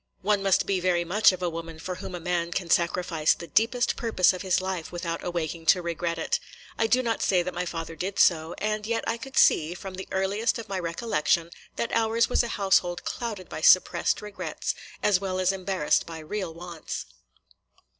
One 0.23 0.41
must 0.41 0.65
be 0.65 0.79
very 0.79 1.05
much 1.05 1.31
of 1.31 1.43
a 1.43 1.49
woman 1.51 1.77
for 1.77 1.93
whom 1.93 2.15
a 2.15 2.19
man 2.19 2.51
cam 2.51 2.71
sacrifice 2.71 3.35
the 3.35 3.45
deepest 3.45 3.95
purpose 3.95 4.33
of 4.33 4.41
his 4.41 4.59
life 4.59 4.91
without 4.91 5.23
awaking 5.23 5.67
to 5.67 5.81
regret 5.83 6.17
it. 6.17 6.39
I 6.75 6.87
do 6.87 7.03
not 7.03 7.21
say 7.21 7.43
that 7.43 7.53
my 7.53 7.67
father 7.67 7.95
did 7.95 8.17
so; 8.17 8.55
and 8.57 8.87
yet 8.87 9.03
I 9.05 9.17
could 9.17 9.37
see, 9.37 9.75
from 9.75 9.93
the 9.93 10.07
earliest 10.09 10.57
of 10.57 10.67
my 10.67 10.79
recollection, 10.79 11.51
that 11.75 11.93
ours 11.93 12.27
was 12.29 12.41
a 12.41 12.47
household 12.57 13.03
clouded 13.05 13.47
by 13.47 13.61
suppressed 13.61 14.23
regrets, 14.23 14.73
as 15.03 15.21
well 15.21 15.39
as 15.39 15.51
embarrassed 15.51 16.07
by 16.07 16.17
real 16.17 16.51
wants. 16.51 17.05